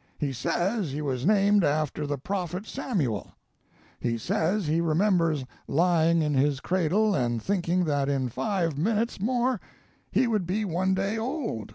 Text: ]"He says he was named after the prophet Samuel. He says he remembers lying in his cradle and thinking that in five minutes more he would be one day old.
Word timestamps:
]"He 0.18 0.32
says 0.32 0.90
he 0.90 1.00
was 1.00 1.24
named 1.24 1.62
after 1.62 2.04
the 2.04 2.18
prophet 2.18 2.66
Samuel. 2.66 3.34
He 4.00 4.18
says 4.18 4.66
he 4.66 4.80
remembers 4.80 5.44
lying 5.68 6.20
in 6.20 6.34
his 6.34 6.58
cradle 6.58 7.14
and 7.14 7.40
thinking 7.40 7.84
that 7.84 8.08
in 8.08 8.28
five 8.28 8.76
minutes 8.76 9.20
more 9.20 9.60
he 10.10 10.26
would 10.26 10.48
be 10.48 10.64
one 10.64 10.94
day 10.94 11.16
old. 11.16 11.74